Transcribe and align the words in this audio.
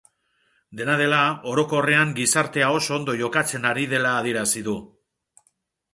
Dena 0.79 0.95
dela, 1.01 1.19
orokorrean 1.51 2.15
gizartea 2.21 2.71
oso 2.79 2.97
ondo 2.97 3.17
jokatzen 3.23 3.71
ari 3.73 3.87
dela 3.95 4.19
adierazi 4.23 4.65
du. 4.71 4.79